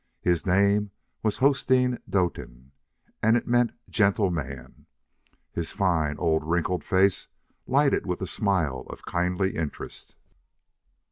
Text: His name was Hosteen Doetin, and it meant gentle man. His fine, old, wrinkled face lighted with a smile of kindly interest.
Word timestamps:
His 0.23 0.47
name 0.47 0.89
was 1.21 1.37
Hosteen 1.37 1.99
Doetin, 2.09 2.71
and 3.21 3.37
it 3.37 3.45
meant 3.47 3.73
gentle 3.87 4.31
man. 4.31 4.87
His 5.51 5.73
fine, 5.73 6.17
old, 6.17 6.43
wrinkled 6.43 6.83
face 6.83 7.27
lighted 7.67 8.07
with 8.07 8.19
a 8.19 8.25
smile 8.25 8.83
of 8.89 9.05
kindly 9.05 9.55
interest. 9.55 10.15